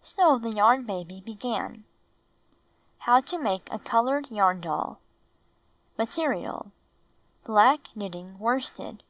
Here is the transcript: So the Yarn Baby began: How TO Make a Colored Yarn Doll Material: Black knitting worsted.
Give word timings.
So 0.00 0.38
the 0.38 0.50
Yarn 0.50 0.84
Baby 0.86 1.20
began: 1.20 1.86
How 2.98 3.20
TO 3.20 3.36
Make 3.36 3.66
a 3.72 3.80
Colored 3.80 4.30
Yarn 4.30 4.60
Doll 4.60 5.00
Material: 5.98 6.70
Black 7.42 7.88
knitting 7.96 8.38
worsted. 8.38 9.02